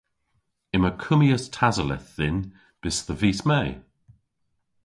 [0.75, 2.37] Yma kummyas tasoleth dhyn
[2.81, 3.61] bys dhe vis Me.